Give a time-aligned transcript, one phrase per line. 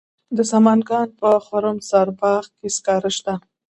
[0.37, 3.33] د سمنګان په خرم سارباغ کې سکاره شته.